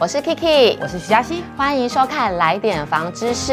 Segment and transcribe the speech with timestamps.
[0.00, 3.52] 我是 Kiki，我是徐嘉欣，欢迎收看《来点房知识》。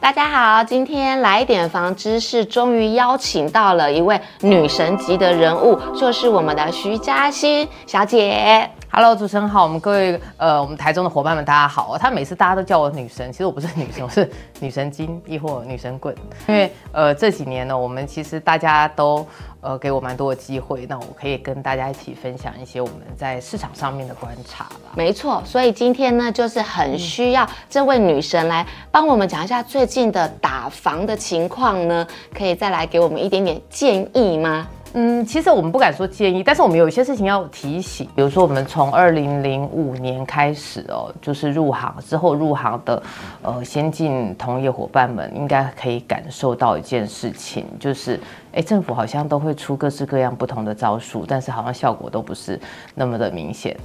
[0.00, 8.70] 大家好，今天来点房知识终于邀请到了一位女神级的人物，就是我们的徐嘉欣小姐。
[8.88, 11.98] Hello，主持人好，我们各位呃，我们台中的伙伴们，大家好。
[11.98, 14.30] 他每次大家都叫我女神，其实我不是女神， 我是
[14.60, 16.14] 女神经，亦或女神棍。
[16.46, 19.26] 因为呃这几年呢，我们其实大家都
[19.60, 24.92] 呃给我蛮多的机会，那我可以跟大家一起分享一些我们在市场上面的观察吧。
[24.94, 34.66] 没错，所以今天呢，就是很需要这位女神来帮我们讲一下最近的打房的情况呢，可以再来给我们一点点建议吗？
[34.98, 38.08] 嗯，其实我们不敢说建议，但是我们有一些事情要提醒。
[38.16, 43.02] 比如说，我们从二零零五年开始哦，就是入行之后入行的，
[43.42, 48.18] 呃，先进同业伙伴们应该可以感受到一件事情，就是，
[48.54, 52.58] 哎，政府好像都会出各式各样不同的招数，但是好像效果都不是
[52.94, 53.76] 那么的明显。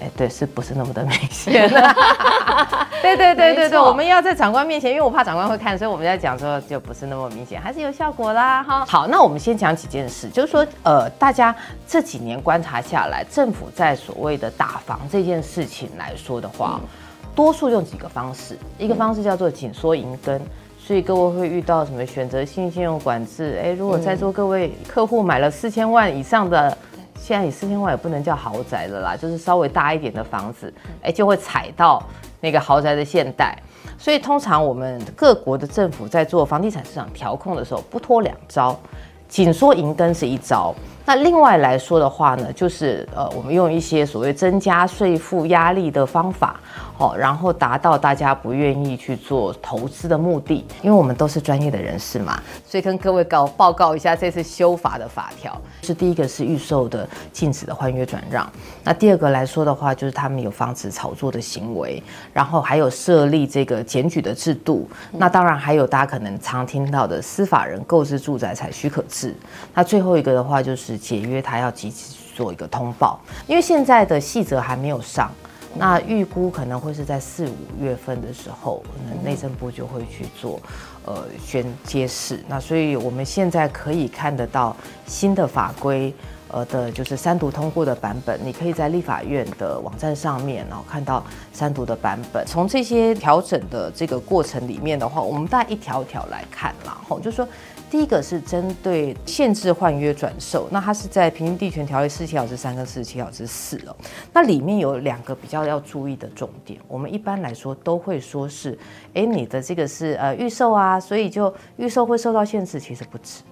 [0.00, 1.68] 哎，对，是不是那么的明显？
[3.02, 8.62] 对对对对对，我们要在长官面前，因为我怕长官会看，所以我们在讲说就不是那么明显，还是有效果啦。
[8.62, 11.54] 哈，好，那我们先讲几件事，就是说，呃，大家
[11.86, 16.88] 这几年观察下来，政府在所谓的打房这件事情来说的话，嗯、
[17.34, 20.40] 多数用几个方式，一个方式叫做紧缩银根，
[20.78, 23.60] 所以各位会遇到什么选择性信用管制？
[23.62, 26.76] 哎，如果在座各位客户买了四千万以上的。
[27.24, 32.02] 现在你四千万也不能叫豪宅了啦，就是稍微大一点的房子，哎，就会踩到
[32.38, 33.56] 那个豪宅的现代。
[33.96, 38.78] 所以通常我们各国的政府在做房地产市场调控的时候，不拖两招，
[39.26, 40.74] 紧缩银根是一招。
[41.04, 46.58] 那另外来说的话呢，就是呃，我们用一些所谓增加税负压力的方法。
[46.96, 55.60] 好，然后达到大家不愿意去做投资的目的，因为我们都是专业的人士嘛，所以跟各位告报告一下这次修法的法条。
[55.82, 58.48] 是第一个是预售的禁止的换约转让，
[58.84, 62.00] 那第二个来说的话，就是他们有防止炒作的行为，
[62.32, 64.88] 然后还有设立这个检举的制度。
[65.10, 69.34] 那当然还有大家可能常听到的司法人购置住宅采许可制。
[69.74, 75.30] 那最后一个的话就是解约，他要积极做一个通报，因为现在的细则还没有上。
[75.76, 80.60] 那预估可能会是在四五月份的时候，可能内政部就会去做，
[81.04, 82.44] 呃，宣揭示。
[82.46, 86.14] 那所以我们现在可以看得到新的法规，
[86.46, 88.38] 呃的，就是三读通过的版本。
[88.44, 92.46] 你可以在立法院的网站上面，然后看到三读的版本。
[92.46, 97.48] 从这些调整的这个过程里面的话，我们大概一条一条来看，然后就是说。
[97.94, 103.94] 第一个是针对限制换约转售，那它是在《平均地权条例》四十七条之三跟四十七条之四哦。
[104.32, 108.76] 那里面有两个比较要注意的重点，我们一般来说都会说是，
[109.14, 113.44] 哎，你的这个是呃预售啊，所以就预售会受到限制，其实不止。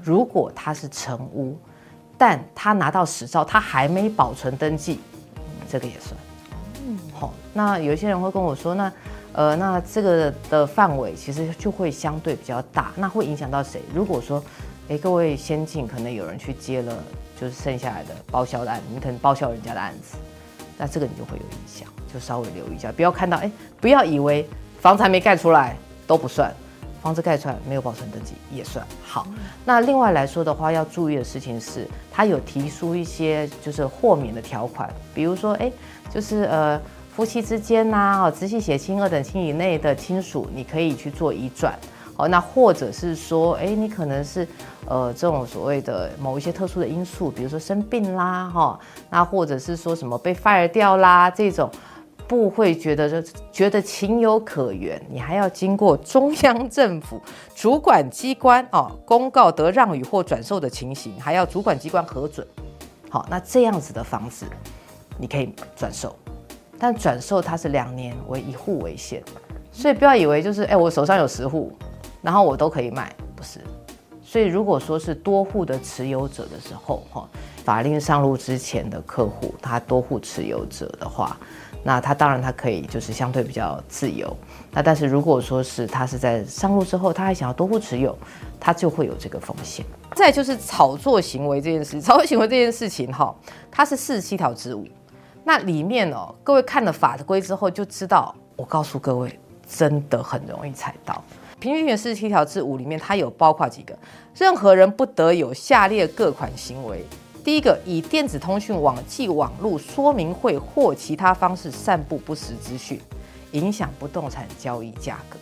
[0.00, 1.54] 如果它是成屋，
[2.16, 4.98] 但他拿到实照，他还没保存登记，
[5.68, 6.18] 这个也算。
[6.86, 8.90] 嗯，好，那有一些人会跟我说，那。
[9.34, 13.82] 呃，那这个的范围其实就会相对比较大，那会影响到谁？
[13.92, 14.40] 如果说，
[14.88, 16.96] 哎，各位先进可能有人去接了，
[17.38, 20.16] 就是剩下来的包销的案子，你可能包销人家的案子，
[20.78, 23.50] 那这个你就会有影响，就稍微留意一下，不要看到，哎，
[23.80, 24.48] 不要以为
[24.80, 26.54] 房子还没盖出来都不算，
[27.02, 28.86] 房子盖出来没有保存登记也算。
[29.04, 29.26] 好，
[29.64, 35.72] 那另外来说的话，要注意的事情是，他有提出一些就是豁免的条款，比如说，哎，
[36.08, 36.80] 就是呃。
[37.14, 41.78] 夫妻之间呐，哦，直系血亲二等亲以内的亲属，你可以去做移转，
[42.16, 44.46] 哦，那或者是说，哎，你可能是，
[44.86, 48.76] 呃，这种所谓的某一些特殊的因素，比如说生病啦，哈，
[49.10, 51.70] 那或者是说什么被 fire 掉啦，这种
[52.26, 57.22] 不会觉得就觉得情有可原，你还要经过中央政府
[57.54, 62.44] 主管机关哦公告得让与或转售的情形，还要主管机关核准，
[63.08, 64.44] 好，那这样子的房子，
[65.16, 66.12] 你可以转售。
[66.78, 69.22] 但转售它是两年为一户为限，
[69.72, 71.72] 所以不要以为就是哎，我手上有十户，
[72.20, 73.60] 然后我都可以卖，不是。
[74.22, 77.28] 所以如果说是多户的持有者的时候，哈，
[77.64, 81.36] 法令上路之前的客户，他多户持有者的话，
[81.84, 84.36] 那他当然他可以就是相对比较自由。
[84.72, 88.16] 那但是如果说是他是在上路之后，他还想要多户持有，
[88.58, 89.86] 他就会有这个风险。
[90.16, 93.32] 再就是炒作行为这件事，炒作行为这件事情哈，
[93.70, 94.84] 它是四十七条之五。
[95.46, 99.38] 那里面哦，各位看了法规之后就知道，我告诉各位，
[99.68, 101.22] 真的很容易踩到。
[101.60, 103.94] 平均权四十七条之五里面，它有包括几个，
[104.34, 107.04] 任何人不得有下列各款行为：
[107.44, 112.98] 第一个，以电子通讯网际网络说明会或其他方式散布不实资讯，
[113.52, 115.36] 影响不动产交易价格；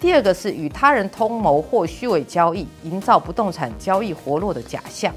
[0.00, 5.12] 第二个是与他人通谋或虚伪交易，营造不动产交易活络的假象。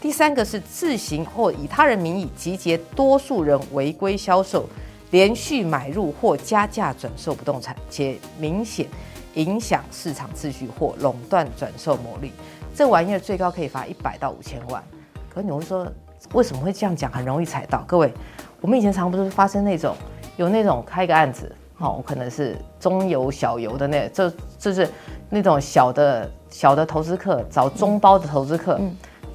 [0.00, 4.64] 第三个是自行或以他人名义集结多数人违规销售、
[5.10, 8.86] 连续买入或加价转售不动产，且明显
[9.34, 12.32] 影响市场秩序或垄断转售牟利，
[12.72, 14.82] 这玩意儿最高可以罚一百到五千万。
[15.28, 15.86] 可你会说
[16.32, 17.10] 为什么会这样讲？
[17.10, 17.82] 很容易踩到。
[17.86, 18.12] 各位，
[18.60, 19.96] 我们以前常不是发生那种
[20.36, 24.88] 有那种开个案子，哦，可能是中游、小游的那，这这是
[25.28, 28.80] 那种小的小的投资客找中包的投资客。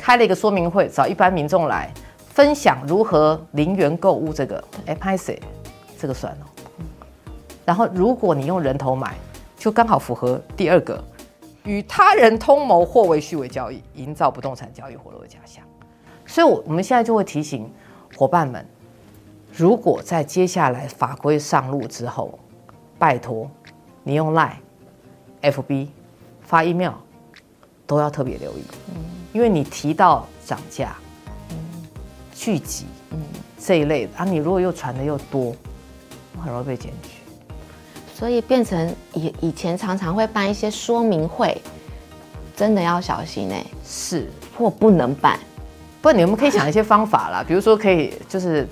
[0.03, 1.89] 开了一个说明会，找一般民众来
[2.27, 4.33] 分享如何零元购物。
[4.33, 5.41] 这个哎，拍谁？
[5.97, 6.47] 这个算了。
[7.63, 9.15] 然后，如果你用人头买，
[9.55, 11.01] 就刚好符合第二个，
[11.63, 15.63] 与他人通谋或为虚伪交易，营造不动产交易活络的假象。
[16.25, 17.71] 所以，我我们现在就会提醒
[18.17, 18.67] 伙伴们，
[19.53, 22.37] 如果在接下来法规上路之后，
[22.99, 23.49] 拜托
[24.03, 24.57] 你用 Line、
[25.41, 25.87] FB
[26.41, 26.91] 发 email
[27.87, 28.63] 都要特别留意。
[29.33, 30.95] 因为你提到涨价、
[31.49, 31.57] 嗯、
[32.33, 33.19] 聚集、嗯、
[33.59, 35.53] 这一类的啊，你如果又传的又多，
[36.41, 37.09] 很容易被检举。
[38.15, 41.59] 所以变成以以前常常会办一些说明会，
[42.55, 43.65] 真的要小心哎、欸。
[43.83, 45.37] 是或不能办，
[45.99, 48.67] 不然你们可以想一些方法啦， 比如说可以就是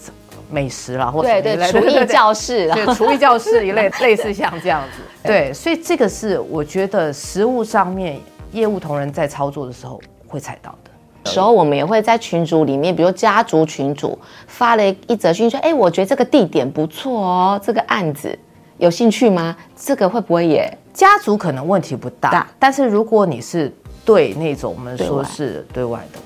[0.50, 5.02] 美食啦，或者对对厨艺教室啦，对厨艺教室 一类类似像这样子。
[5.24, 8.20] 对，所以这个是我觉得实物上面
[8.52, 10.00] 业务同仁在操作的时候。
[10.32, 14.18] 会踩到的时候，我们也会在群组里面，比如家族群组
[14.48, 18.38] 发了一则讯息说：“哎，我觉得这个地点不错哦，这个案子
[18.78, 19.56] 有兴趣吗？
[19.76, 23.72] 这个会不会也家族可能问题不大，大但是如果你是
[24.04, 26.20] 对那种我们说是对外的，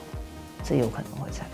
[0.63, 1.46] 这有可能会踩。”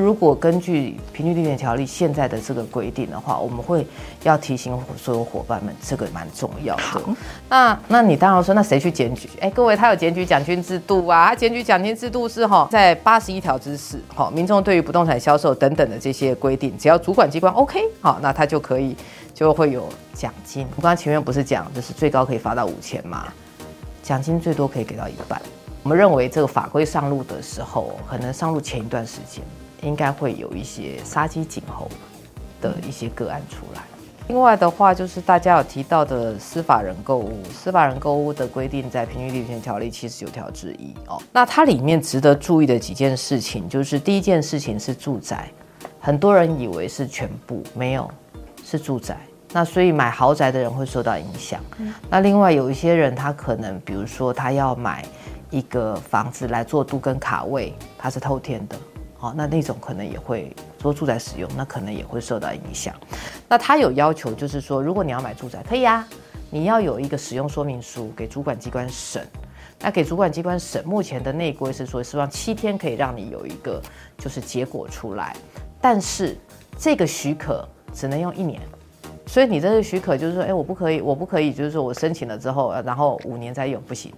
[0.00, 3.86] 如果根据《平均地权条例》现在的这个规定的话，我们会
[4.22, 6.82] 要提醒所有伙伴们，这个蛮重要的。
[6.82, 7.02] 好，
[7.50, 9.28] 那那你当然说，那谁去检举？
[9.42, 18.96] 哎，各位，他有检举奖金制度啊，他检举奖金制度是哈，在八十一条之四，哈，民众对于不动产销售等等的这些规定，只要主管机关 OK，好，那他就可以
[19.34, 20.66] 就会有奖金。
[20.76, 23.26] 我刚刚前面不是讲，就是最高可以发到五千嘛，
[24.02, 25.38] 奖金最多可以给到一半。
[25.82, 29.44] 我们认为这个法规上路的时候，可能上路前一段时间。
[29.82, 31.88] 应该会有一些杀鸡儆猴
[32.60, 33.82] 的一些个案出来。
[34.28, 41.20] 另外的话，就是大家有提到的司法人购物，司法人购物的规定在《平均地权条例》七十九条之一哦。
[41.32, 45.50] 那它里面值得注意的几件事情，就是第一件事情是住宅，
[45.98, 48.08] 很多人以为是全部，没有，
[48.64, 49.18] 是住宅。
[49.52, 51.60] 那所以买豪宅的人会受到影响。
[52.08, 55.04] 那另外有一些人，他可能比如说他要买
[55.50, 58.76] 一个房子来做都跟卡位，他是透天的。
[59.20, 62.94] 好，那那种可能也会做住宅使用，那可能也会受到影响。
[63.46, 66.08] 那他有要求，就是说，如果你要买住宅，可以啊，
[66.48, 69.28] 你要有一个使用说明书给主管机关审。
[69.78, 73.78] 那给主管机关审，目前的内规是说，希望七天可以让你有一个
[74.16, 75.36] 就是结果出来，
[75.82, 76.34] 但是
[76.78, 78.58] 这个许可只能用一年。
[79.26, 84.14] 所以你这个许可就是说，哎，我不可以，我不可以，就是说我申请了之后，然后五年再用，不行。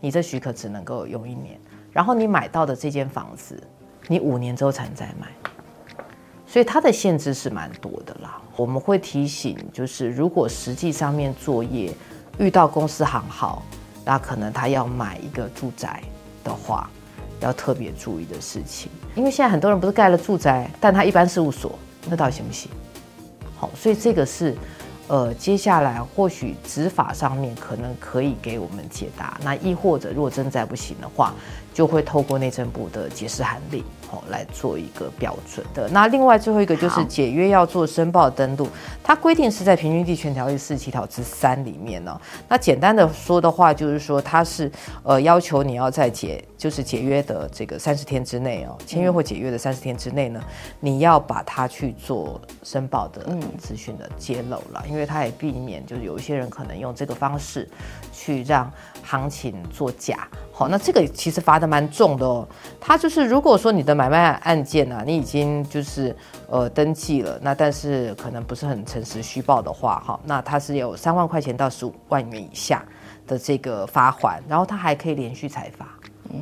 [0.00, 1.56] 你这许可只能够用一年，
[1.92, 3.62] 然后你买到的这间房子。
[4.10, 5.28] 你五年之后才能再买，
[6.44, 8.42] 所以它的限制是蛮多的啦。
[8.56, 11.94] 我们会提醒，就是如果实际上面作业
[12.36, 13.62] 遇到公司行号，
[14.04, 16.02] 那可能他要买一个住宅
[16.42, 16.90] 的话，
[17.38, 18.90] 要特别注意的事情。
[19.14, 22.68] 因为现在很多人不是盖了住宅，但他一般事务所，那到底行不行？
[23.56, 24.56] 好，所以这个是
[25.06, 29.38] 呃，接下来或许执法上面可能可以给我们解答。
[29.44, 31.32] 那亦或者如果真在不行的话，
[31.72, 33.84] 就会透过内政部的解释函令。
[34.30, 35.88] 来做一个标准的。
[35.88, 38.68] 那另外最后一个就是解约要做申报登录，
[39.02, 42.18] 它规定是在《平均地权条例》四十七条之三里面呢。
[42.48, 44.70] 那简单的说的话，就是说它是
[45.02, 50.40] 呃要求你要在解就是解约的这个三十天之内哦，签约或解约的三十天之内呢，
[50.80, 53.22] 你要把它去做申报的
[53.58, 57.68] 资讯的揭露了，因为它也避免就是有一些人可能用这个方式
[58.12, 58.70] 去让
[59.02, 60.28] 行情作假。
[60.52, 62.46] 好，那这个其实罚的蛮重的哦。
[62.78, 66.16] 它就是如果说你的买卖案件啊，你已经就是
[66.48, 72.82] 呃登记了，那但是可能不是很诚实虚报的话，哈，那它是有三万块钱到十五万元以下
[73.26, 75.86] 的这个罚款，然后它还可以连续裁罚，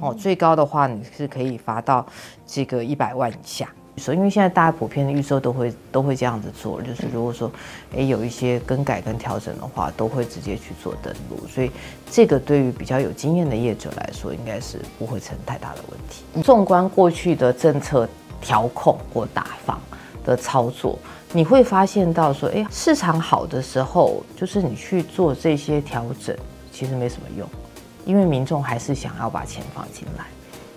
[0.00, 2.06] 哦，最高的话你是可以罚到
[2.46, 3.68] 这个一百万以下。
[4.14, 7.50] 因为现在大家普遍的预售都会都会这样子做，就是如果说，
[7.92, 11.70] 诶有一些更改跟调整的话，都会直接去做登录，所以
[12.10, 16.42] 这个对于比较有经验的业者来说，应该是不会成太大的问题。
[16.42, 18.08] 纵观过去的政策
[18.40, 19.80] 调控或打房
[20.24, 20.98] 的操作，
[21.32, 26.36] 你会发现到说，诶市场好的时候，就是你去做这些调整，
[26.70, 27.48] 其实没什么用，
[28.04, 30.24] 因为民众还是想要把钱放进来。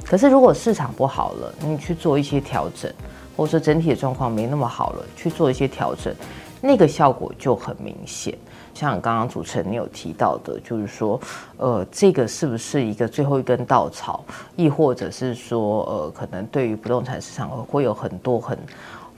[0.04, 2.92] 可是如果市场不好了，你去做一些调整，
[3.36, 6.14] 或者说整体的状况没那么好了，去做一些调整，
[6.60, 8.38] 那个效果就很明显。
[8.74, 11.20] 像刚刚主持人你有提到的，就是说，
[11.58, 14.24] 呃，这个是不是一个最后一根稻草，
[14.56, 18.58] 亦或者是说，呃，可能对于不动产市场会有很多很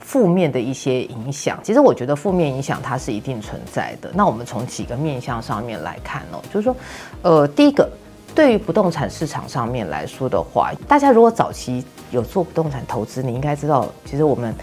[0.00, 1.58] 负面的一些影响？
[1.62, 4.10] 其实我觉得负面影响它是一定存在的。
[4.12, 6.76] 那我们从几个面向上面来看哦，就是说，
[7.22, 7.88] 呃，第一个，
[8.34, 14.54] 对于不动产市场上面来说的话，大家如果早期有做不动产投资，你应该知道，其实我们。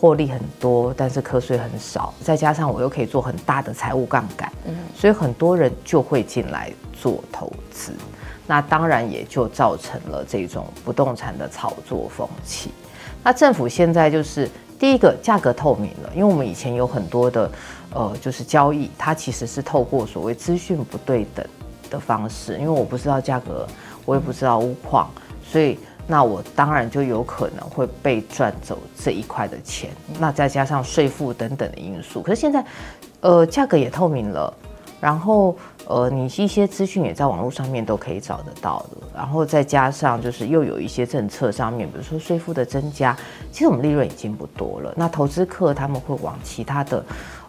[0.00, 7.90] 获利很多，但是课税很少，再加上我又可以做很大的财务杠杆，嗯，所以很多人就会进来做投资，
[8.46, 12.70] 那当然也就造成了这种不动产的炒作风气。
[13.24, 17.50] 那政府现在就是第一个价格透明了，因为我们以前有很多的
[17.92, 21.44] 呃，就是交易，它其实是透过所谓资讯不对等
[21.90, 23.66] 的方式，因为我不知道价格，
[24.04, 25.10] 我也不知道屋况，
[25.42, 25.78] 所以。
[26.10, 32.22] 那我当然就有可能会被赚走这一块的钱，那再加上税负等等的因素。
[32.22, 32.64] 可是现在，
[33.20, 34.50] 呃，价格也透明了，
[35.02, 35.54] 然后
[35.86, 43.14] 呃，你一些资讯也在网络上面都可以找得到的，然后再加上就是又有一些政策上面，比如说税负的增加，
[43.52, 44.94] 其实我们利润已经不多了。
[44.96, 47.04] 那投资客他们会往其他的。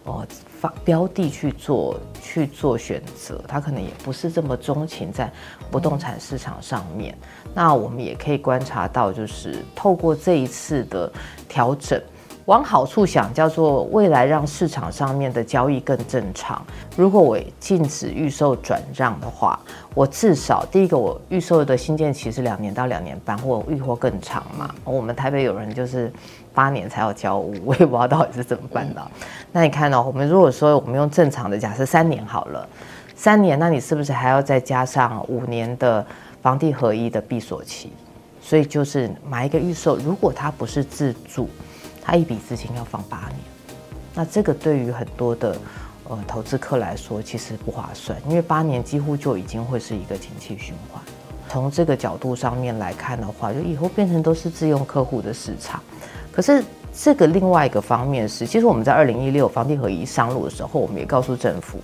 [0.05, 0.25] 哦，
[0.59, 5.31] 发标的去做去做选择，他可能也不是这么钟情在
[5.69, 7.17] 不动产市场上面。
[7.53, 11.11] 那我们也可以观察到，就是透过这一次的
[11.47, 12.01] 调整。
[12.45, 16.65] 往好处想，叫做未来让市场上面的交易更正常。
[16.97, 19.59] 如果我禁止预售转让的话，
[19.93, 24.73] 我至少第一个，我预售的新建期是两年到两年半，或预或更长嘛。
[24.83, 26.11] 我们台北有人就是
[26.53, 29.09] 八年才要交屋， 我也不知道到底是怎么办到。
[29.51, 30.01] 那你看呢？
[30.01, 32.67] 我们如果说我们用正常的假设三年好了，
[33.15, 36.05] 三年，那你是不是还要再加上五年的
[36.41, 37.91] 房地合一的闭锁期？
[38.41, 41.49] 所以就是买一个预售，如果它不是自住。
[42.01, 43.35] 它一笔资金要放八年，
[44.15, 45.55] 那这个对于很多的
[46.07, 50.99] 呃投资客来说其实不划算，因为八年几乎就已经会是一个景气循环。
[51.47, 55.83] 从这个角度上面来看的话，就以后变成都是自用客户的市场。
[56.39, 61.79] 可是这个另外一个方面是，其实我们在二零一六房地合一上路的时候，我们也告诉政府，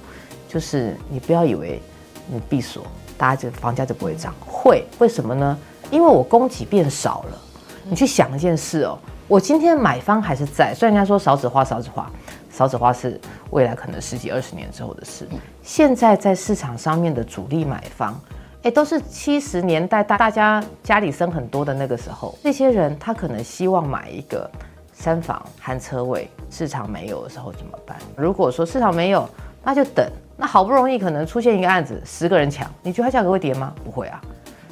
[0.48, 1.82] 就是你不要以为
[2.26, 5.58] 你闭锁，大家就房价就不会涨，会，为什么呢？
[5.92, 7.38] 因为我供给变少了。
[7.84, 8.98] 你去想一件事哦。
[9.28, 12.10] 我今天买方还是在，虽然人家说少子化，少子化，
[12.50, 13.20] 少子化是
[13.50, 15.28] 未来可能十几二十年之后的事。
[15.64, 18.18] 现在在市场上面的主力买方，
[18.66, 24.50] 哎，都是七十年代大大家家里生很多的那个时候，那些人他可能希望买一个
[24.92, 27.96] 三房含车位，市场没有的时候怎么办？
[28.18, 29.30] 如果说市场没有，
[29.64, 30.12] 那就等。
[30.36, 33.72] 那好不容易可能出现一个案子，十个人抢，你觉得它价格会跌吗？
[33.84, 34.20] 不会啊。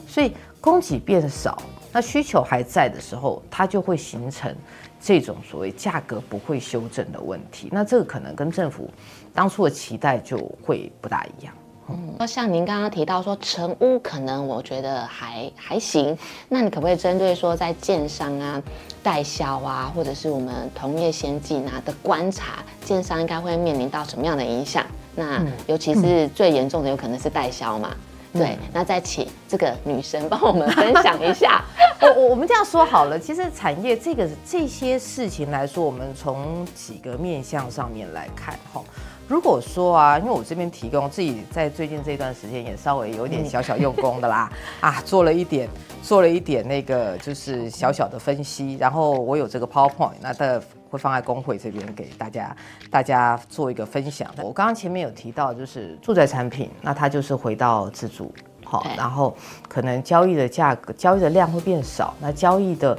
[0.07, 1.55] 所以供给变少。
[1.91, 4.51] 那需求还在的时候，它就会形成
[5.00, 7.69] 这种所谓价格不会修正的问题。
[7.71, 8.89] 那这个可能跟政府
[9.35, 11.53] 当初的期待就会不大一样。
[11.93, 16.17] 嗯，那像您刚刚提到说成屋可能我觉得还还行，
[16.50, 18.62] 那你可不可以针对说在建商啊、
[19.01, 24.83] 代销啊，或者是我们同业先进啊的观察，建商应该会面临到什么样的影响？
[25.15, 27.95] 那尤其是最严重的有可能是代销嘛。
[28.33, 31.63] 对，那再请这个女生帮我们分享一下。
[32.01, 38.81] 我我我们这样说好了，其实产业这个这些事情来说，我们从几个面向上面来看哈。
[39.27, 44.51] 如果说啊，因为我这边提供自己在最近这段时间也稍微有点小小用功的啦，
[44.82, 45.70] 啊，做了一点
[46.01, 50.62] 做了一点那个就是小小的分析，然后我有这个 PowerPoint，那的。
[50.94, 52.56] 会放在工会这边给大家，
[52.92, 54.30] 大家做一个分享。
[54.38, 58.32] 我刚刚前面有提到，就是住宅产品，那它就是回到自住，
[58.63, 59.36] 好，然后
[59.68, 62.96] 可能交易的价格、交易的量会变少，那交易的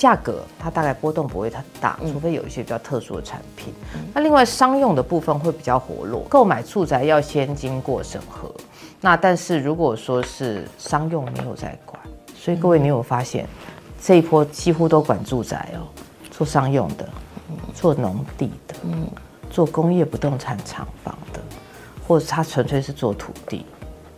[0.00, 3.74] 价格它大概波动不会太大，除非有一些比较特殊的产品。
[4.14, 8.50] 那另外商用的部分会比较活络，购买住宅要先经过审核。
[8.98, 12.00] 那但是如果说是商用没有在管，
[12.34, 13.46] 所以各位你有发现
[14.00, 15.84] 这一波几乎都管住宅哦，
[16.30, 17.06] 做商用的。
[17.74, 19.06] 做农地的，嗯，
[19.50, 21.40] 做工业不动产厂房的，
[22.06, 23.66] 或者它纯粹是做土地，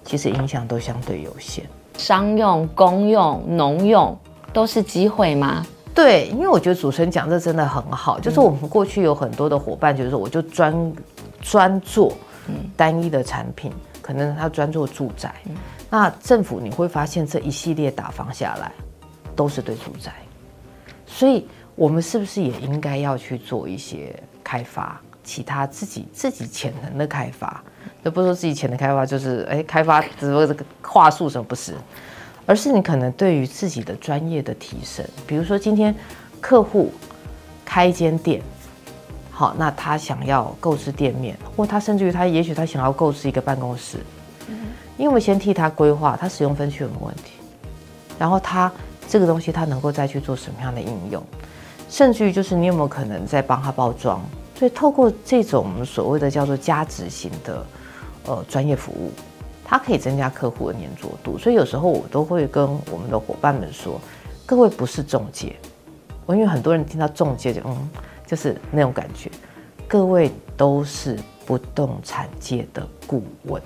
[0.05, 1.65] 其实影响都相对有限。
[1.97, 4.17] 商用、公用、农用
[4.53, 5.65] 都是机会吗？
[5.95, 10.93] 对，因为我觉得主持人讲这真的很好，就是我们过去有很多的伙伴，就是说我就专
[11.41, 12.13] 专做
[12.77, 15.35] 单一的产品，可能他专做住宅，
[15.91, 18.73] 那政府你会发现这一系列打房下来，
[19.35, 20.13] 都是对住宅，
[21.07, 21.47] 所以。
[21.75, 27.65] 我们是不是也应该要去做一些开发，其他自己自己潜能的开发？
[28.03, 31.75] 那不说自己潜能开发，就是哎，开发只不过这个话术什么不是？
[32.47, 35.05] 而是你可能对于自己的专业的提升。
[35.27, 35.95] 比如说今天
[36.41, 36.93] 客户
[37.65, 38.43] 开一间店，
[39.31, 43.99] 好，那他想要购置店面，或他甚至于他也许他想要购置一个办公室，
[44.99, 47.33] 因为我们先替他规划，他使用分区有没有问题，
[48.19, 48.71] 然后他
[49.09, 51.23] 这个东西他能够再去做什么样的应用，
[51.89, 54.21] 甚至于就是你有没有可能再帮他包装。
[54.59, 57.67] 所以透过这种所谓的叫做价值型的
[58.27, 59.11] 呃专业服务，
[59.73, 61.39] 它可以增加客户的黏着度。
[61.39, 63.99] 所以有时候我都会跟我们的伙伴们说，
[64.45, 65.57] 各位不是中介，
[66.27, 67.89] 我因为很多人听到中介就嗯，
[68.27, 69.31] 就是那种感觉，
[69.89, 73.63] 各位都是不动产界的顾问。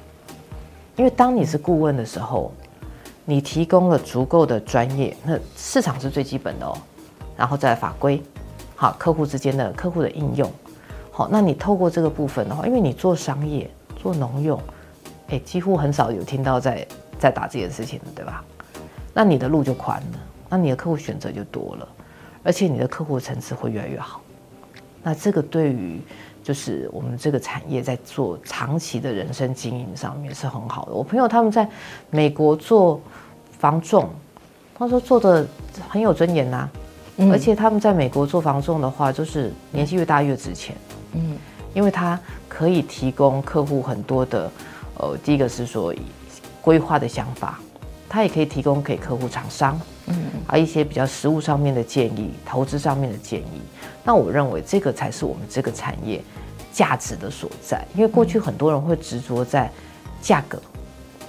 [0.95, 2.53] 因为当你是顾问的时候，
[3.25, 6.79] 你提供了足够的专业，那市场是最基本的哦，
[7.37, 8.23] 然后再法规，
[8.77, 10.49] 好，客户之间的客户的应用。
[11.11, 13.69] 好，那你透过这个部分的话，因为你做商业、
[14.01, 14.57] 做农用，
[15.29, 16.87] 哎，几乎很少有听到在
[17.19, 18.45] 在打这件事情的，对吧？
[19.13, 20.19] 那你的路就宽了，
[20.49, 21.89] 那你的客户选择就多了，
[22.43, 24.21] 而且你的客户层次会越来越好。
[25.03, 26.01] 那这个对于
[26.43, 30.93] 就是我们这个产业在做长期的人生经营上面是很好的。
[30.93, 31.69] 我朋友他们在
[32.11, 33.01] 美国做
[33.59, 34.09] 房仲，
[34.77, 35.47] 他说做的
[35.89, 36.71] 很有尊严呐、啊，
[37.17, 40.77] 嗯、而且他们在美国做房仲的话，就是年纪越大越值钱。
[41.15, 41.39] 嗯，
[41.73, 42.19] 因为他
[42.49, 44.51] 可以提供客户很多的，
[44.99, 45.95] 呃，第一个是说
[46.61, 47.59] 规划的想法，
[48.09, 53.61] 它也可以提供给客户厂商，嗯，啊一些比较实务上面的建议，投资上面的建议。
[54.05, 56.23] 那我认为这个才是我们这个产业
[56.73, 59.71] 价值的所在，因为过去很多人会执着在
[60.21, 60.61] 价格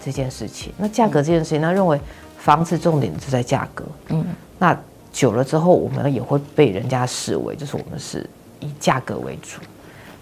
[0.04, 2.00] 这件事情，那价格这件事情，他认为
[2.38, 4.26] 房子重点就在价格，嗯，
[4.58, 4.78] 那
[5.12, 8.28] 久了之后，我们也会被人家视为就是我们是
[8.60, 9.60] 以价格为主。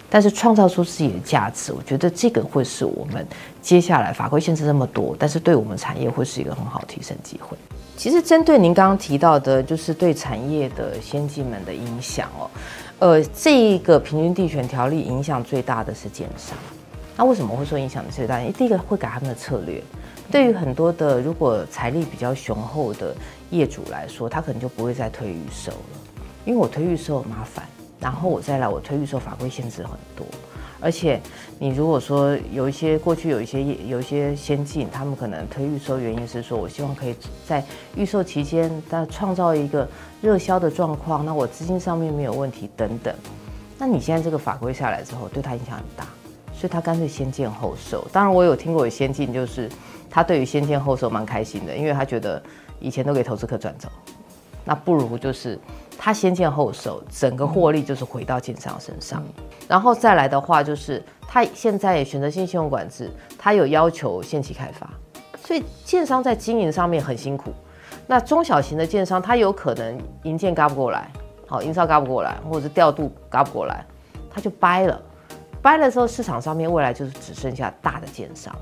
[0.08, 3.26] 但是创造出自己的价值，我觉得这个会是我们
[3.60, 7.56] 接下来法规限制这么多，但是对我们产业会是一个很好提升机会。
[7.96, 12.50] 其实针对您刚刚提到的，就是对产业的先进们的影响哦，
[12.98, 16.56] 呃，这一个平均地权条例影响最大的是建商。
[17.16, 18.38] 那为什么会说影响最大？
[18.40, 19.82] 因为第一个会改他们的策略。
[20.30, 23.14] 对于很多的如果财力比较雄厚的
[23.50, 25.98] 业主来说，他可能就不会再推预售了，
[26.44, 27.66] 因为我推预售麻烦。
[27.98, 30.26] 然后我再来，我推预售法规限制很多，
[30.80, 31.18] 而且
[31.58, 37.64] 你如果说有一些过去有一些有一些先进，他们可能推预售原因是说，我希望可以在
[37.96, 39.88] 预售期间，他创造一个
[40.20, 43.14] 热销的状况，那我资金上面没有问题等等。
[43.78, 46.04] 那你现在这个法规下来之后，对他影响很大，
[46.52, 48.06] 所以他干脆先建后售。
[48.12, 49.70] 当然我有听过有先进，就是
[50.10, 52.42] 他对于先建后售蛮开心的，因为他觉得
[52.78, 53.88] 以前都给投资客赚走，
[54.66, 55.58] 那不如就是。
[55.98, 59.22] 他先建后手，整个获利就是回到建商身上，
[59.66, 64.88] 然后再来的话，就是他现在也选择性信用管制，他有要求限期开发，
[65.42, 67.52] 所以建商在经营上面很辛苦。
[68.06, 71.10] 那中小型的建商，他有可能营建嘎不过来，
[71.48, 73.84] 好营造嘎不过来，或者是调度嘎不过来，
[74.30, 75.00] 他就掰了，
[75.60, 78.54] 掰了之后，市场上面未来就是只剩下大的建商。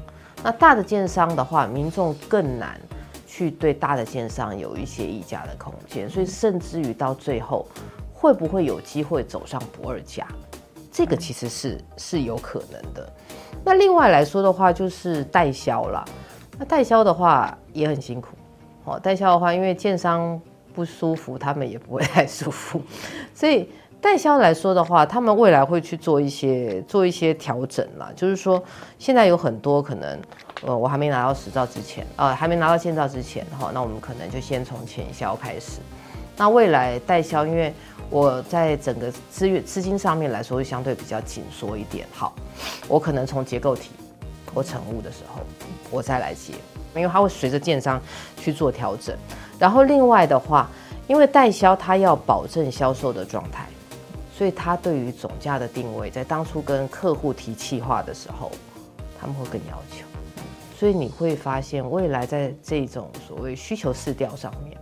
[0.42, 2.80] 那大的建商的话，民众更难。
[3.34, 7.66] 去对大的建商有一些溢价的空间，所以甚至于到最后，
[8.12, 10.24] 会不会有机会走上不二价？
[10.92, 13.12] 这个其实是是有可能的。
[13.64, 16.04] 那另外来说的话，就是代销了。
[16.56, 18.36] 那代销的话也很辛苦
[18.84, 19.00] 哦。
[19.00, 20.40] 代销的话，因为建商
[20.72, 22.80] 不舒服，他们也不会太 舒服。
[23.34, 23.68] 所以
[24.04, 28.12] 代销来说的话，他们未来会去做一些做一些调整啦。
[28.14, 28.62] 就是说，
[28.98, 30.20] 现在有很多可能。
[30.66, 35.80] 呃，我还没拿到实照之前，呃，还没拿到建照之前，哈，那我们可能就先从前销开始。
[36.36, 37.72] 那未来代销，因为
[38.10, 42.06] 我在整个资源资金上面来说，会相对比较紧缩一点。
[42.12, 42.34] 好，
[42.88, 43.90] 我可能从结构体
[44.54, 45.40] 或成物的时候，
[45.90, 46.52] 我再来接，
[46.94, 48.00] 因为它会随着建商
[48.36, 49.16] 去做调整。
[49.58, 50.68] 然后另外的话，
[51.06, 53.66] 因为代销它要保证销售的状态，
[54.36, 58.50] 所以他对于总价的定位，在当初跟客户提企划的时候，
[59.20, 60.04] 他们会更要求。
[60.76, 64.76] 所以你会发现，未来在这种所谓需求市调上面，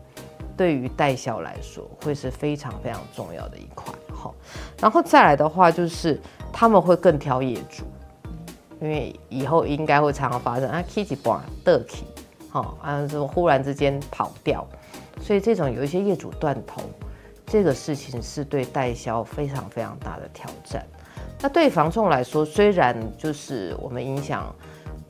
[0.57, 3.95] 对于代销来说，会是非常非常重要的一块。
[4.11, 4.35] 好，
[4.81, 6.19] 然后再来的话，就是
[6.51, 7.85] 他们会更挑业主，
[8.81, 12.05] 因为以后应该会常常发生啊，K 几波的 K，
[12.49, 14.67] 好啊，这种忽然之间跑掉，
[15.21, 16.81] 所以这种有一些业主断头，
[17.47, 20.85] 这个事情是对代销非常非常大的挑战。
[21.41, 24.55] 那对房仲来说，虽然就是我们影响。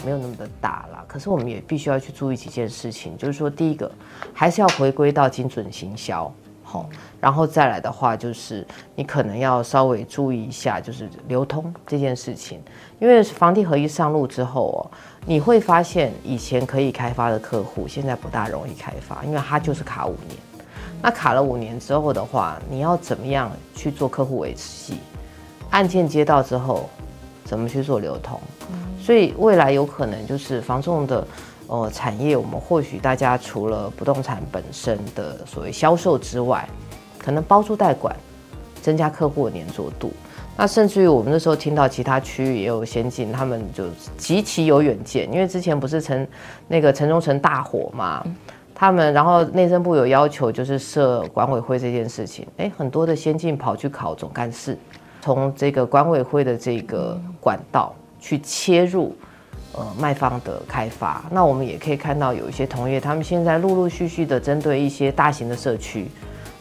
[0.04, 3.88] 没有那么的大了，可是我们也必须要去注意几件事情，就是说，第一个
[4.34, 6.32] 还是要回归到精准行销，
[6.64, 6.88] 好，
[7.20, 8.66] 然后再来的话就是
[8.96, 12.60] 你可能要稍微注意一下，就是流通这件事情，
[12.98, 14.90] 因为房地合一上路之后哦，
[15.24, 20.36] 你会发现以前可以开发的客户现在不大容易开发，因为它就是卡五年。
[21.02, 24.98] 那卡了五年之后的话，你要怎么样去做客户维系？
[25.70, 26.88] 案件接到之后，
[27.44, 28.38] 怎么去做流通？
[29.00, 31.26] 所以未来有可能就是房仲的
[31.66, 36.68] 呃产业，我们或许大家除了不动产本身的所谓销售之外，
[37.18, 38.14] 可能包租代管，
[38.80, 40.12] 增加客户的黏着度。
[40.56, 43.86] 那甚至于我们那时候听到其他区域也有先进，他们就
[44.16, 46.28] 极其有远见，因为之前不是陈
[46.68, 48.24] 那个城中城大火嘛。
[48.82, 54.76] 他们，然后内政部有要求，就是设管委会这件事情，哎，很多的先进跑去考总干事，
[55.20, 59.14] 从这个管委会的这个管道去切入，
[59.74, 61.22] 呃，卖方的开发。
[61.30, 66.08] 那我们也可以看到，有一些同业，他们现在陆陆续续的针对一些大型的社区，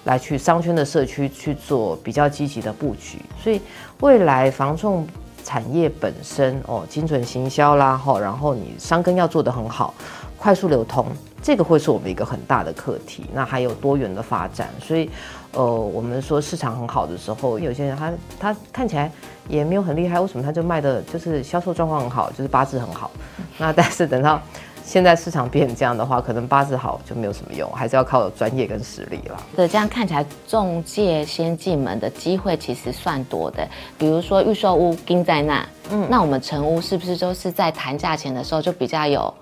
[0.04, 3.18] 来去商圈的社区去做比较积极的布局。
[3.42, 3.60] 所以
[4.00, 5.08] 未来房仲
[5.44, 9.96] 产业本身哦，精准行销啦，哈，然后你商根要做得很好，
[10.38, 11.08] 快速流通。
[11.42, 15.10] 这个会是我们一个很大的课题，那还有多元的发展，所以，
[15.54, 19.12] 呃，我们说市场很好的时候，有些人他他看起来
[19.50, 23.10] 也没有很厉害，为什么他就卖的就是销售状况很好，就是八字很好？
[23.58, 24.40] 那但是等到
[24.84, 29.44] 现在市场变成这样的话，可能八字好就没有什么用，还是要靠专业跟实力了。
[29.56, 39.34] 对，这样看起来中介先进门的机会其实算多的，比如说预售屋盯在那，嗯，那我们成屋是不是就是在谈价钱的时候就比较有？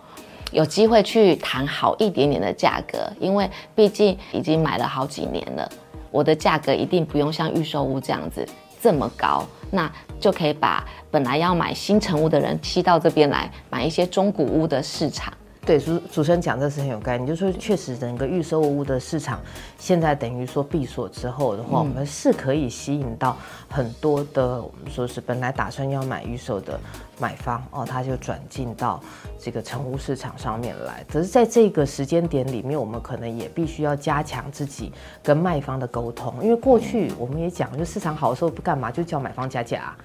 [0.52, 5.70] 有机会去谈好一点点的价格，因为毕竟已经买了好几年了，
[6.12, 8.48] 我的价格一定不用像预售屋这样子
[8.82, 15.34] 这么高，那就可以把本来要买新成屋的人吸到这边来买一些中古屋的市场。
[15.70, 19.40] 对，主主持人讲这是很有概念，就是说确实整个预售屋的市场
[19.78, 23.38] 现在等于说闭锁之后的话，嗯、我们是可以吸引到
[23.70, 26.80] 很多的我们说是本来打算要买预售的
[27.20, 29.00] 买方哦，他就转进到
[29.40, 31.06] 这个成屋市场上面来。
[31.08, 39.96] 只是在这个时间点里面，我们可能也必须要加强自己跟卖方的沟通，因为过去我们也讲，就市场好的时候不干嘛，就叫买方加价，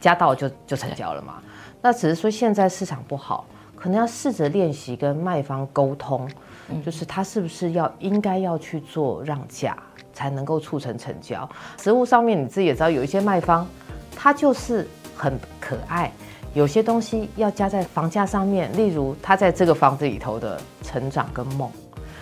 [0.00, 1.42] 加到就就成交了嘛。
[1.82, 3.44] 那只是说现在市场不好。
[3.78, 6.28] 可能要试着练习跟卖方沟通，
[6.84, 9.76] 就是他是不是要应该要去做让价，
[10.12, 11.48] 才能够促成成交。
[11.80, 13.66] 实物上面你自己也知道，有一些卖方
[14.16, 14.86] 他就是
[15.16, 16.12] 很可爱，
[16.54, 21.70] 有些东西要加在房价上面，例如他在这个房子里头的成长跟梦。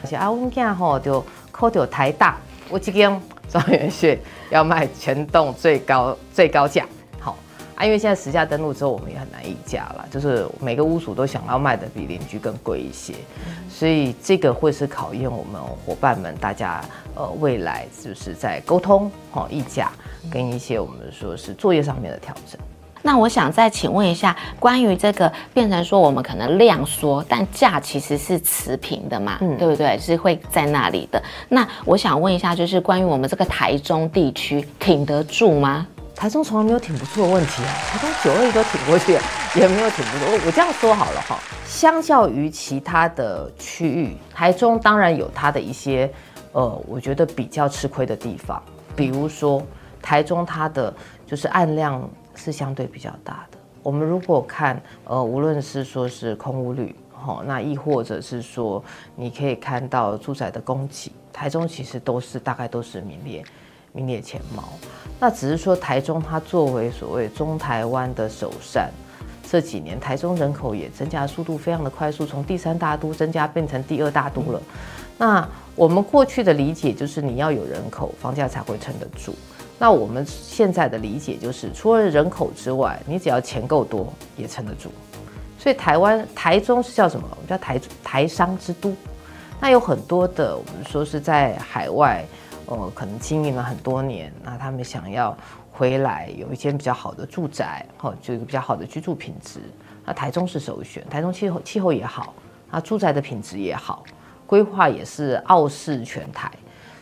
[0.03, 2.37] 而且啊，我们家吼就扣掉台大，
[2.69, 6.87] 我这间庄元穴要卖全栋最高最高价。
[7.77, 13.15] 啊，因为现在实价登录之后，我们也很难议价了，就是每个屋主都想要卖的比邻居更贵一些，
[13.71, 16.83] 所以这个会是考验我们伙伴们大家
[17.15, 19.93] 呃未来就是在沟通哦议价
[20.31, 22.59] 跟一些我们说是作业上面的调整。
[23.03, 29.97] 那我想再请问一下，关于这个变成说我们可能量缩，但价其实是持平的嘛，嗯，对不对？
[29.99, 31.23] 是会在那里的。
[31.51, 35.87] 那我想问一下，就是关于我们这个台中地区挺得住吗？
[36.17, 39.13] 台中从来没有挺不住的问题啊，台中九二都挺过去，
[39.61, 40.25] 也没有挺不住。
[40.25, 46.11] 我我这样说好了哈，相较于其他的区域，台中当然有它的一些，
[46.53, 48.61] 呃，我觉得比较吃亏的地方。
[48.97, 49.63] 比如说，
[50.01, 50.93] 台中它的
[51.27, 53.59] 就是案量是相对比较大的。
[53.83, 58.83] 我们如果看，呃，无论是说是空屋率，哈，那亦或者是说
[59.15, 63.45] 你可以看到住宅的供给，台中其实都是大概都是名列。
[63.97, 64.65] 名列前茅，
[65.19, 68.91] 那只是说台中它作为所谓中台湾的首善，
[69.49, 74.61] 这几年台中人口也增加速度非常的快速，从第三大都增加变成第二大都了。
[75.17, 79.35] 那我们过去的理解就是你要有人口，房价才会撑得住。
[79.79, 84.91] 那我们现在的理解就是，除了人口之外，你只要钱够多也撑得住。
[85.59, 87.27] 所以台湾台中是叫什么？
[87.31, 88.95] 我们叫台台商之都。
[89.59, 92.23] 那有很多的我们说是在海外。
[92.67, 95.37] 呃，可能经营了很多年，那他们想要
[95.73, 99.61] 回来有一间比较好的住宅，哈，就一个比较好的居住品质。
[100.05, 102.35] 那台中是首选，台中气候气候也好，
[102.71, 104.05] 啊，住宅的品质也好，
[104.47, 106.51] 规划也是傲视全台。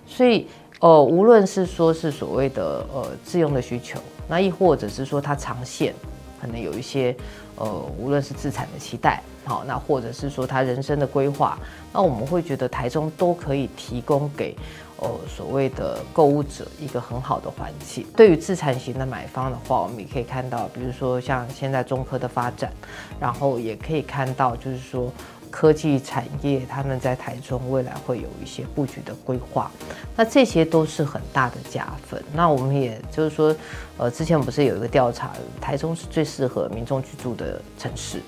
[0.07, 0.47] 所以，
[0.81, 3.99] 呃，无论是说是所谓的呃自用的需求，
[4.29, 5.95] 那亦或者是说它长线
[6.41, 7.17] 可能有一些
[7.57, 7.67] 呃，
[7.99, 11.59] 无论是资产的期待，好，那或者是说他人生的规划，
[11.93, 14.55] 那我们会觉得台中都可以提供给。
[14.97, 18.07] 呃，所谓的购物者一个很好的环境。
[18.17, 22.73] 对于自产型的买方的话，我们也可以看到，比如说像现在中科的发展，
[23.19, 25.13] 然后也可以看到，就是说
[25.51, 29.71] 科技产业，他们在台中未来会有一些布局的规划，
[30.17, 32.23] 那这些都是很大的加分。
[32.33, 33.55] 那我们也就是说，
[33.99, 38.21] 呃，之前不是有一个调查，台中是最适合民众居住的城市。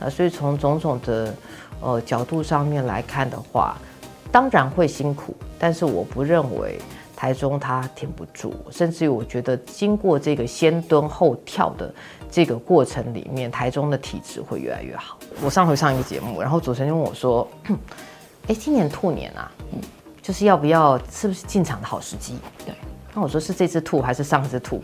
[0.00, 1.34] 那所以从种种的
[1.80, 3.76] 呃角度上面来看的话，
[4.32, 5.34] 当然会辛苦，
[5.64, 6.78] 但是我不认为
[7.16, 11.90] 台中它挺不住，甚至于我觉得经过这个先蹲后跳的
[12.30, 15.18] 这个过程里面，台中的体质会越来越好。
[15.42, 17.48] 我上回上一个节目，然后主持人就问我说
[18.46, 19.50] ：“哎，今年兔年啊，
[20.20, 22.74] 就是要不要是不是进场的好时机？”对，
[23.14, 24.82] 那我说是这只兔还是上只兔？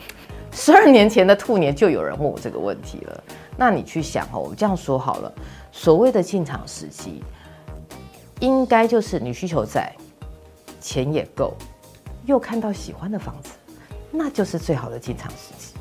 [0.51, 3.23] 十二年前的兔年就有人问我这个问题了。
[3.55, 5.31] 那你去想哦，我这样说好了，
[5.73, 7.23] 所谓的进场时机，
[8.39, 9.95] 应该就是你需求在，
[10.81, 11.55] 钱也够，
[12.25, 13.51] 又看到喜欢的房子，
[14.11, 15.75] 那就是最好的进场时机。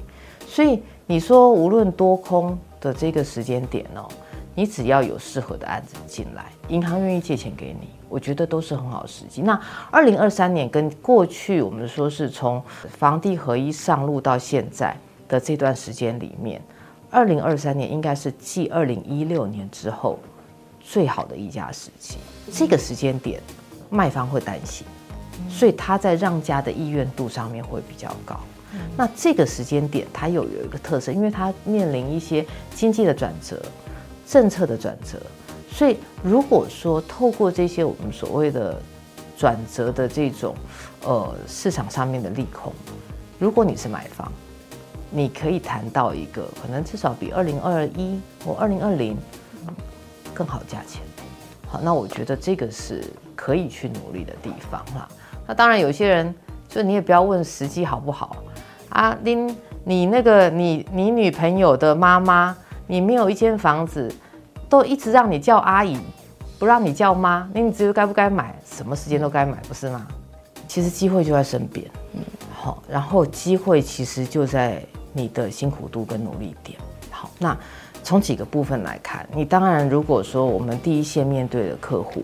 [0.48, 4.08] 所以你说无论多空的这个时间点哦，
[4.54, 9.42] 你只要有适合的案子进来，银行愿意借钱给你，我觉得都是很好的时机。
[9.42, 9.60] 那
[9.90, 12.62] 二零二三年跟过去我们说是从
[12.98, 14.96] 房地合一上路到现在
[15.28, 16.62] 的这段时间里面。
[17.12, 20.20] 二零二三年应该是继二零一六年之后
[20.80, 22.18] 最好的议价时期。
[22.52, 23.42] 这个时间点，
[23.89, 24.86] 卖方会担心，
[25.49, 28.39] 所以他在让价的意愿度上面会比较高。
[28.95, 33.62] 那这个时间点，它又有一个特色，因为它面临一些经济的转折、
[34.28, 35.19] 政策的转折，
[35.71, 38.80] 所以如果说透过这些我们所谓的
[39.38, 40.56] 转折的这种
[41.04, 42.71] 呃市场上面的利空，
[43.39, 44.32] 如果你是买方。
[45.12, 49.17] 你可以谈到一个可能至少比二零二一或二零二零
[50.36, 51.02] 更好价钱，
[51.67, 53.04] 好，那我觉得这个是
[53.39, 55.08] 可以去努力的地方啦。
[55.47, 56.36] 那当然，有些人
[56.67, 58.36] 就你也不要问时机好不好
[58.89, 62.54] 啊，你你那个你你女朋友的妈妈，
[62.88, 64.12] 你没有一间房子，
[64.67, 65.97] 都一直让你叫阿姨，
[66.60, 70.06] 不让你叫妈，那你至于该不该买，什么时间都该买，不是吗？
[70.67, 72.21] 其实机会就在身边，嗯，
[72.54, 74.84] 好，然后机会其实就在。
[75.12, 76.78] 你的辛苦度跟努力点，
[77.10, 77.58] 好，那
[78.04, 82.23] 从几个部分来看，你当然如果说我们第一线面对的客户，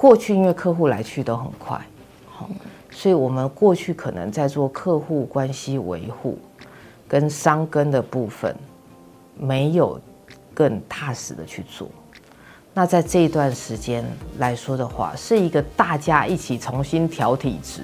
[0.00, 1.78] 过去因为客户来去都很快，
[2.26, 2.48] 好，
[2.90, 6.38] 所以我们过去可能在做客户关系维护
[7.06, 8.56] 跟商根的部分，
[9.38, 10.00] 没有
[10.54, 11.86] 更踏实的去做。
[12.72, 14.02] 那在这一段时间
[14.38, 17.82] 来说的话，是一个大家一起重新调体质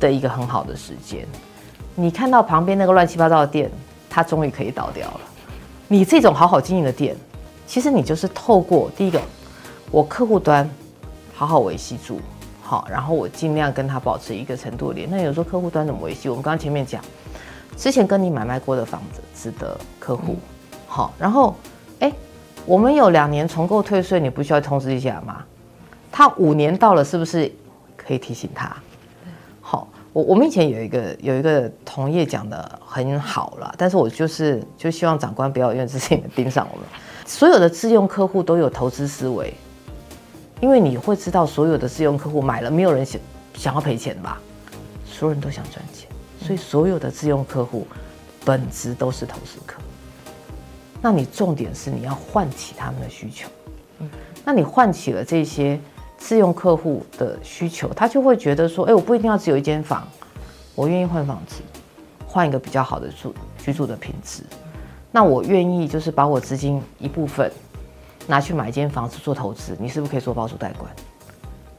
[0.00, 1.28] 的一个很好的时间。
[1.94, 3.70] 你看到旁边那个乱七八糟的店，
[4.08, 5.20] 它终于可以倒掉了。
[5.86, 7.14] 你这种好好经营的店，
[7.66, 9.20] 其实你就是透过第一个，
[9.90, 10.66] 我客户端
[11.36, 12.18] 好好维系住，
[12.62, 15.10] 好，然后我尽量跟他保持一个程度的连。
[15.10, 16.30] 那有时候客户端怎么维系？
[16.30, 17.00] 我们刚刚前面讲，
[17.76, 20.36] 之前跟你买卖过的房子值得客户，
[20.86, 21.54] 好，然后
[22.00, 22.10] 哎，
[22.64, 25.44] 我们有两年重购退税，你不需要通知一下吗？
[26.10, 27.52] 他五年到了，是不是
[27.98, 28.74] 可以提醒他？
[29.60, 29.86] 好。
[30.14, 36.86] 我我们以前有一个有一个同业讲的很好了，但是我就是就希望长官不要因为这事情盯上我们。
[37.26, 39.52] 所有的自用客户都有投资思维，
[40.60, 43.20] 因为你会知道所有的自用客户买了，没有人想
[43.54, 44.40] 想要赔钱吧？
[45.04, 46.08] 所有人都想赚钱，
[46.40, 47.86] 所以所有的自用客户
[48.44, 49.80] 本质都是投资客。
[51.00, 53.48] 那你重点是你要唤起他们的需求，
[54.44, 55.80] 那你唤起了这些。
[56.18, 60.08] 自用客户的需求，他就会觉得说：“哎，我不一定要只有一间房，
[60.74, 61.60] 我愿意换房子，
[62.26, 64.42] 换一个比较好的住居住的品质。
[65.12, 67.52] 那我愿意就是把我资金一部分
[68.26, 70.90] 拿去买一间房子做投资，你是不是可以做包租代管？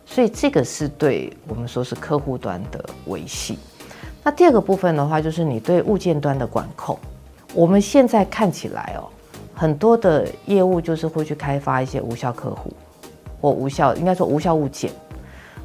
[0.06, 3.60] 所以这个是对我们说是客户端的维系。
[4.24, 6.98] 那第二个部分的话，就是你对物件端的管控。
[7.54, 9.08] 我们现在看起来哦，
[9.56, 12.72] 很多的业务就是会去开发一些无效客户。”
[13.40, 14.92] 或无效，应该说无效物件。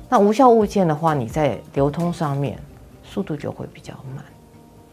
[0.07, 2.59] 那无效物件的话，你在流通上面
[3.03, 4.23] 速度就会比较慢。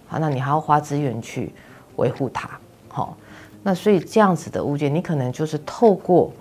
[0.08, 1.54] 好，那你还要花资源去
[1.98, 2.50] 维护它。
[2.88, 3.18] 好，
[3.62, 6.32] 那所以这样子的物件，你可能就是透过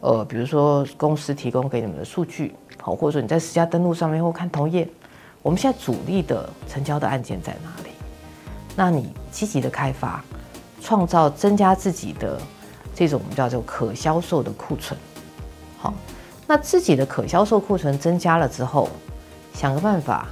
[0.00, 4.86] 呃，比如说公司提供给你们的数据，好，或者说你在实价登录上面或看同业，
[5.42, 7.90] 我们现在主力的成交的案件在哪里？
[8.76, 10.22] 那你积极的开发，
[10.82, 12.38] 创造增加自己的
[12.94, 14.98] 这种我们叫做可销售的库存。
[15.78, 15.94] 好，
[16.46, 18.90] 那自己的可销售库存增加了之后，
[19.54, 20.28] 想个办法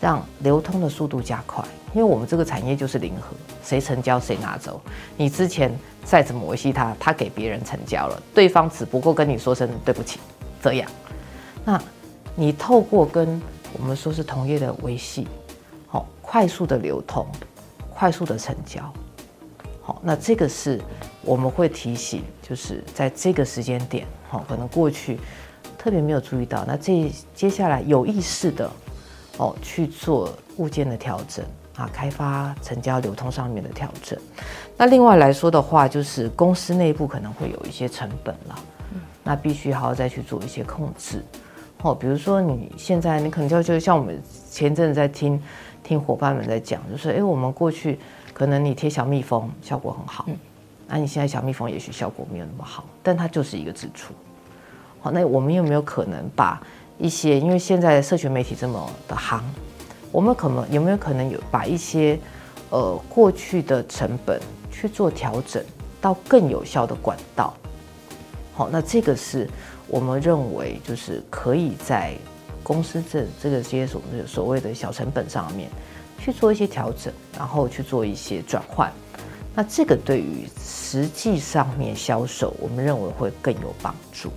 [0.00, 4.80] 让流通的速度加快，因为我们这个产业就是零和，谁成交谁拿走。
[5.16, 10.20] 你之前再怎么维系它，它给别人成交了，对方只不过跟你说声对不起，
[10.62, 10.90] 这样。
[11.64, 11.82] 那
[12.34, 13.40] 你透过跟
[13.72, 15.26] 我们说是同业的维系，
[15.86, 17.26] 好，快速的流通，
[17.94, 18.92] 快速的成交，
[19.80, 20.80] 好，那这个是
[21.22, 24.06] 我们会提醒，就是在这个时间点。
[24.28, 25.18] 好，可能过去
[25.78, 28.70] 特别没有注意到，那这接下来有意识的
[29.38, 31.44] 哦去做物件的调整
[31.76, 34.18] 啊，开发、成交、流通上面的调整。
[34.76, 38.58] 那另外来说的话，就是公司内部可能会有一些成本了，
[39.22, 41.22] 那必须还要再去做一些控制。
[41.82, 44.20] 哦，比如说你现在你可能就就像我们
[44.50, 45.40] 前阵子在听
[45.84, 47.98] 听伙伴们在讲，就是哎，我们过去
[48.32, 50.36] 可能你贴小蜜蜂效果很好，嗯，
[50.88, 54.14] 那你现在小蜜蜂也许效果没有那么好，但它就是一个支出。
[55.00, 56.60] 好，那我们有没有可能把
[56.98, 59.40] 一些，因为现在社群媒体这么的夯，
[60.12, 62.18] 我们可能有没有可能有把一些
[62.70, 65.64] 呃过去的成本去做调整
[66.00, 67.54] 到更有效的管道？
[68.54, 69.48] 好，那这个是。
[69.88, 72.12] 我们认为，就是可以在
[72.60, 75.70] 公司这这个些所谓所谓的小成本上面
[76.18, 78.92] 去做一些调整，然后去做一些转换。
[79.54, 84.32] 那这个对于实际上面销售，我们认为会更有帮助。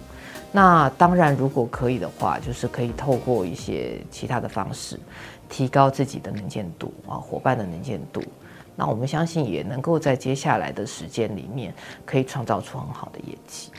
[0.51, 4.99] 那当然，如果可以的话，就是可以透过一些其他的方式，
[5.47, 8.23] 提高自己的能见度啊，伙伴的能见度。
[8.75, 11.73] 那我们相信也能够在接下来的时间里面，
[12.05, 13.69] 可以创造出很好的业绩。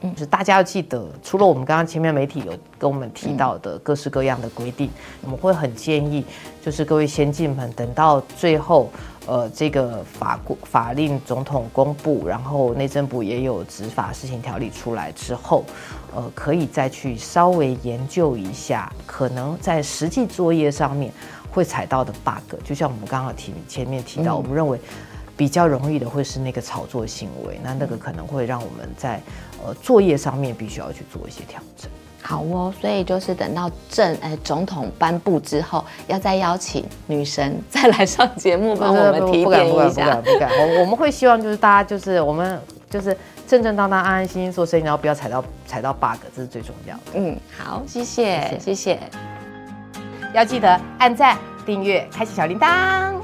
[0.00, 6.24] 嗯，就是大家要记得，除了我们刚刚前面媒体有跟我们提到的各式各样的规定，嗯、我们会很建议，
[6.62, 8.90] 就是各位先进们等到最后，
[9.26, 15.64] 呃，这个法法令总统公布，然后内政部也有执法事情条例出来之后，
[16.14, 21.12] 呃，可以再去稍微研究一下，可能在实际作业上面
[21.50, 24.78] 会踩到的 bug，就像我们刚刚提前面提到，嗯、我们认为。
[25.36, 29.22] 比较容易的会是那个炒作行为，那那个可能会让我们在
[29.64, 31.90] 呃作业上面必须要去做一些调整。
[32.20, 40.16] 好哦，所以就是等到政呃总统颁布之后，要再邀请女神再来上节目帮我们提点一下。
[40.16, 43.16] 不敢不敢不敢不敢，我我们会希望就是大家就是我们就是
[43.46, 47.02] 正正当当安安心心做生意，然后不要踩到踩到 bug，这是最重要的。
[47.14, 49.00] 嗯，好，谢谢谢谢，谢谢
[50.34, 53.14] 要记得按赞、订阅、开启小铃铛。